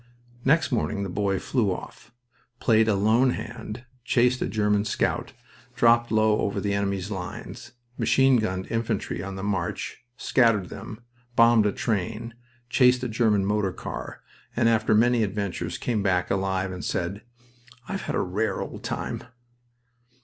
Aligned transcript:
Next 0.43 0.71
morning 0.71 1.03
the 1.03 1.09
boy 1.11 1.37
flew 1.37 1.71
off, 1.71 2.11
played 2.59 2.87
a 2.87 2.95
lone 2.95 3.29
hand, 3.37 3.85
chased 4.03 4.41
a 4.41 4.47
German 4.47 4.83
scout, 4.83 5.33
dropped 5.75 6.11
low 6.11 6.39
over 6.39 6.59
the 6.59 6.73
enemy's 6.73 7.11
lines, 7.11 7.73
machine 7.99 8.37
gunned 8.37 8.65
infantry 8.71 9.21
on 9.21 9.35
the 9.35 9.43
march, 9.43 10.03
scattered 10.17 10.69
them, 10.69 11.01
bombed 11.35 11.67
a 11.67 11.71
train, 11.71 12.33
chased 12.67 13.03
a 13.03 13.07
German 13.07 13.45
motor 13.45 13.71
car, 13.71 14.23
and 14.55 14.67
after 14.67 14.95
many 14.95 15.21
adventures 15.21 15.77
came 15.77 16.01
back 16.01 16.31
alive 16.31 16.71
and 16.71 16.83
said, 16.83 17.21
"I've 17.87 18.01
had 18.01 18.15
a 18.15 18.21
rare 18.21 18.59
old 18.59 18.83
time!" 18.83 19.21